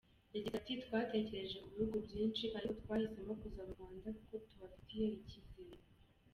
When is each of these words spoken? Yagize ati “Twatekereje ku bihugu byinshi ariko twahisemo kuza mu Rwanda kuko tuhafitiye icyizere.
Yagize 0.35 0.55
ati 0.57 0.71
“Twatekereje 0.83 1.55
ku 1.61 1.67
bihugu 1.73 1.97
byinshi 2.05 2.43
ariko 2.57 2.73
twahisemo 2.81 3.31
kuza 3.41 3.61
mu 3.67 3.73
Rwanda 3.75 4.07
kuko 4.17 4.33
tuhafitiye 4.47 5.05
icyizere. 5.19 5.77